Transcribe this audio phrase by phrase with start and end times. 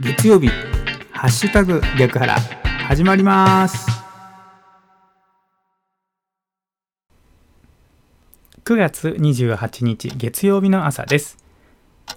[0.00, 0.48] 月曜日
[1.12, 2.34] ハッシュタグ逆腹
[2.88, 3.86] 始まります。
[8.64, 11.38] 9月28日月曜日の朝です。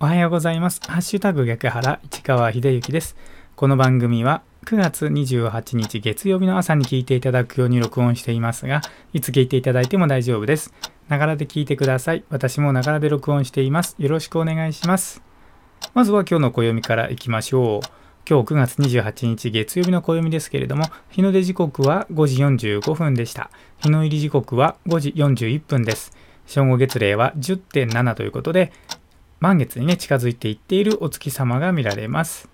[0.00, 0.80] おはようございます。
[0.86, 3.16] ハッシュタグ逆腹市川秀幸です。
[3.54, 8.80] この番組は9月28日月曜日の朝に聞いていただくように録音していますが
[9.12, 10.72] いつ聞いていただいても大丈夫です。
[11.08, 12.24] ながらで聞いてください。
[12.30, 13.94] 私もながらで録音しています。
[13.98, 15.20] よろしくお願いします。
[15.94, 17.88] まずは今日の暦からいきましょう。
[18.28, 23.50] 今日9月28日月曜日の暦ですけれども、日の出時刻は5時45分でした。
[23.78, 26.12] 日の入り時刻は5時41分です。
[26.46, 28.70] 正午月齢は10.7ということで、
[29.40, 32.50] 満月にね、近づいていっているお月様が見られます。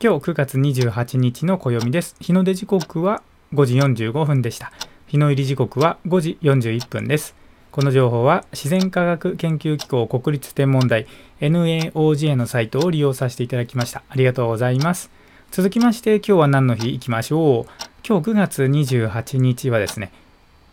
[0.00, 2.14] 今日9月28日の暦です。
[2.20, 3.22] 日の出時刻は
[3.54, 4.72] 5時45分でした。
[5.08, 7.34] 日の入り時刻は5時41分です。
[7.70, 11.06] この情報は自然科学研究機構国立天文台
[11.40, 14.02] NAOJ のサイトを利用させていただきました。
[14.08, 15.10] ありがとうございます。
[15.50, 17.88] 続きまして今日は何の日いきましょう。
[18.06, 20.12] 今日9月28日はですね、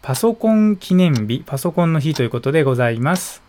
[0.01, 3.41] パソコン記念日、パソコンの日ということでございます。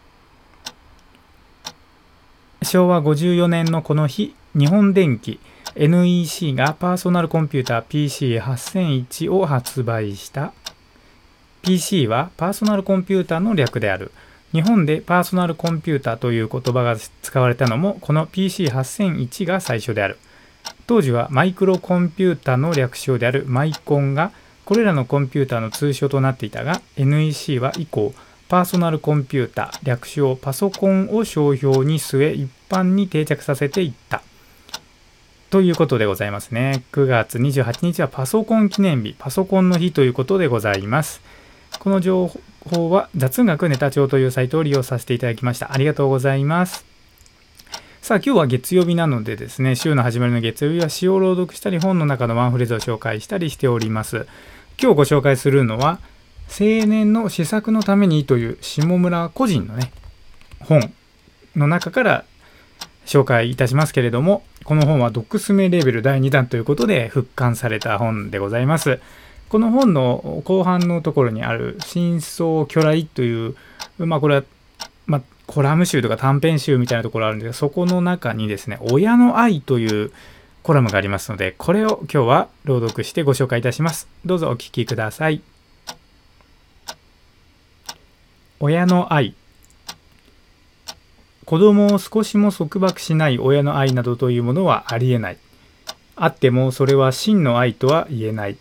[2.63, 5.39] 昭和54年のこの日、日本電機
[5.77, 10.53] NEC がパーソナルコンピューター PC8001 を発売した
[11.67, 14.13] PC はパーソナルコンピューターの略である。
[14.53, 20.17] 日本でパーソナルコンピューターという言葉が使われたのもこの PC8001 が最初である。
[20.87, 24.31] 当時はマイクロコンピュータの略称であるマイコンが
[24.65, 28.15] これらのコンピューターの通称となっていたが NEC は以降
[28.49, 34.23] パーソナルコンピュータ略称パソコンを商標に据え一般に定着させていった。
[35.51, 36.85] ということでございますね。
[36.93, 41.21] 9月28日はパソコン記念日、パソコンの日ということでございます。
[41.87, 42.33] この情
[42.69, 45.73] 報は雑学ネタ帳というサイトを利用させていただきました。
[45.73, 46.85] ありがとうございます。
[48.03, 54.27] さあ今日は月曜日なのでですね、週の始まりの月曜日は詩を朗読したり本の中のワンフレーズを紹介したりしております。
[54.83, 56.01] 今日ご紹介するのは、
[56.49, 59.93] 青年の施策のためにという下村個人のね、
[60.59, 60.93] 本
[61.55, 62.25] の中から
[63.05, 68.99] 紹介いたしますけれども、この本はドックスメレベル第2弾ということで復刊された本でございます。
[69.49, 73.55] この本の後半のところにある「真相巨来」という、
[73.99, 74.45] まあ、これは、
[75.07, 80.11] まあ、コラム集とか短編集みたいなところあるんですがそこの中にですね「親の愛」という
[80.63, 84.09] コラムがありますのでこれを今日は朗読してご紹介いたします。
[84.25, 85.41] どうぞお聴きください。
[88.59, 89.35] 親の愛。
[91.45, 95.37] 子供を少しも束縛しない親の愛などというものはありえない。
[96.17, 98.57] あってもそれは真の愛とは言えない。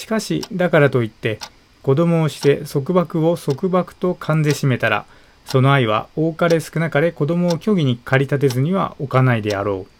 [0.00, 1.38] しかしだからといって
[1.82, 5.04] 子供をして束縛を束縛と勘でしめたら
[5.44, 9.92] その愛は多かれ少なかれ子供を虚偽に駆り立てずには置かないであろう。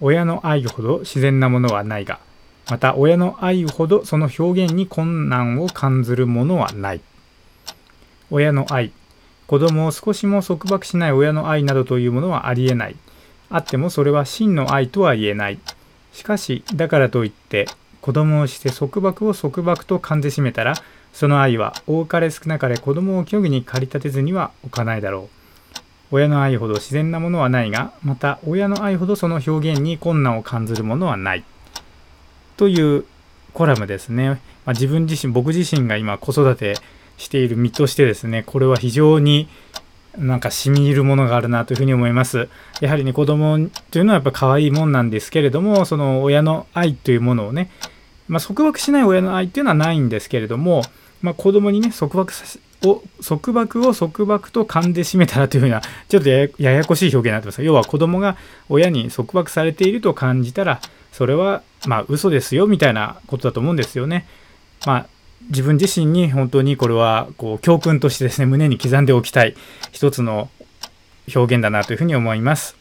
[0.00, 2.20] 親の愛ほど自然なものはないが
[2.70, 7.00] また親の愛ほどその表現に困難を感ずるものはない。
[8.30, 8.92] 親の愛
[9.48, 12.94] 子供を少しも束縛しない親の愛などというものはありえない。
[13.50, 15.58] あってもそれは真の愛とは言えない。
[16.12, 17.66] しかしだからといって
[18.00, 20.74] 子供をして束縛を束縛と勘でしめたら
[21.12, 25.38] その愛は多かれ少なかれ子供を虚偽に駆り立てずには置かないだろう。
[26.10, 31.44] 親の愛ほど自然なものはないがまた親の愛ほどその表現に困難を感じるものはない。
[32.56, 33.04] という
[33.52, 36.74] コラムですね、まあ、自分自身僕自身が今子育て
[37.18, 39.48] している身としてですねこれは非常に
[40.18, 42.48] なんか染み入るものがあるなというふに思います。
[42.80, 47.70] やはりね子供というのはやっぱ可愛いもんなんですけれどもその親の愛というものをね
[48.28, 50.82] まあ、束縛しない親の愛っていうのはないんですけれども、
[51.22, 52.32] まあ、子供にね束縛
[52.84, 58.36] を束縛を束縛と勘で締めたらというふうなちょっとややこしい表現になってます要は子供が
[58.68, 60.80] 親に束縛されていると感じたら
[61.10, 64.26] それはまあ嘘ですよみたいなことだと思うんですよね。
[64.86, 65.06] まあ
[65.50, 69.54] 自分自身に本当にこれはこう教訓としてですね胸に刻んでおきたい
[69.92, 70.50] 一つの
[71.34, 72.76] 表現だなというふうに思います。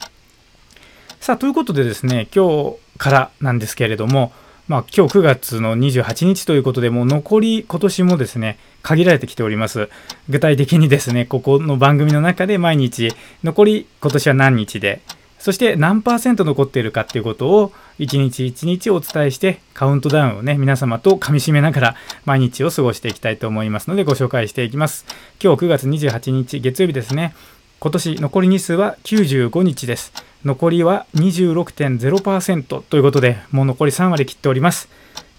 [1.19, 4.31] さあということでですね今日からなんですけれども
[4.67, 9.89] まあ、今日9月の28日ということで、もう残り今年もですね、限られてきております。
[10.27, 13.13] 具体的にですね、ここの番組の中で毎日、
[13.45, 14.99] 残り今年は何日で、
[15.39, 21.95] そして何パーセント残っているかっていうことを一日一日お伝えしてカウントダウンをね皆様とかみしめながら
[22.25, 25.05] 毎日を過ごしていきたいと思いますのでご紹介していきます
[25.41, 27.35] 今日9月28日月曜日ですね
[27.79, 30.11] 今年残り日数は95日です
[30.45, 34.87] 残りは26.0%ということで、もう残り3割切っております。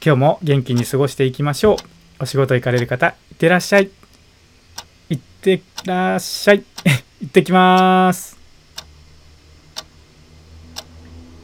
[0.04, 1.76] 今日も元気に過ごしていきましょう。
[2.20, 3.90] お仕事行かれる方、いってらっしゃい。
[5.08, 6.64] いってらっしゃい。
[7.20, 8.37] 行ってきまーす。